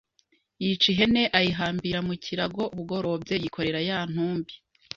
Yica 0.63 0.85
ihene, 0.93 1.23
ayihambira 1.37 1.99
mu 2.07 2.13
kirago 2.23 2.63
Bugorobye 2.75 3.35
yikorera 3.41 3.79
ya 3.89 3.99
ntumbi 4.11 4.53